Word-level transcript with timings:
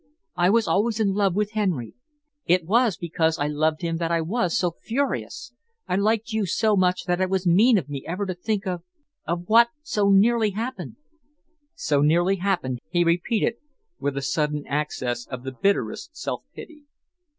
I 0.35 0.49
was 0.49 0.67
always 0.67 0.99
in 0.99 1.13
love 1.13 1.35
with 1.35 1.51
Henry. 1.51 1.93
It 2.47 2.65
was 2.65 2.97
because 2.97 3.37
I 3.37 3.45
loved 3.45 3.83
him 3.83 3.97
that 3.97 4.11
I 4.11 4.19
was 4.19 4.57
so 4.57 4.71
furious. 4.81 5.53
I 5.87 5.95
liked 5.95 6.31
you 6.33 6.47
so 6.47 6.75
much 6.75 7.03
that 7.05 7.21
it 7.21 7.29
was 7.29 7.45
mean 7.45 7.77
of 7.77 7.87
me 7.87 8.03
ever 8.07 8.25
to 8.25 8.33
think 8.33 8.65
of 8.65 8.81
of 9.27 9.47
what 9.47 9.67
so 9.83 10.09
nearly 10.09 10.53
happened." 10.57 10.95
"So 11.75 12.01
nearly 12.01 12.37
happened!" 12.37 12.79
he 12.89 13.03
repeated, 13.03 13.57
with 13.99 14.17
a 14.17 14.23
sudden 14.23 14.65
access 14.65 15.27
of 15.27 15.43
the 15.43 15.51
bitterest 15.51 16.17
self 16.17 16.41
pity. 16.55 16.81